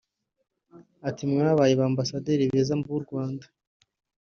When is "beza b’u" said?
2.51-2.99